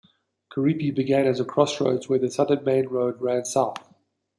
[0.51, 3.85] Curepe began as a crossroads, where the Southern Main Road ran south.